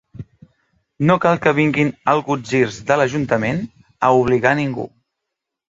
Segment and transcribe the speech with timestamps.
[1.09, 3.63] No cal que vinguin algutzirs de l’ajuntament
[4.09, 4.91] a obligar ningú.